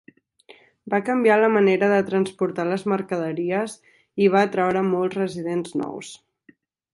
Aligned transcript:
Va 0.93 0.99
canviar 1.09 1.35
la 1.41 1.49
manera 1.57 1.89
de 1.91 1.99
transportar 2.07 2.65
les 2.69 2.85
mercaderies 2.93 3.77
i 4.25 4.31
va 4.37 4.43
atraure 4.49 4.83
molts 4.89 5.19
residents 5.21 5.77
nous. 5.85 6.11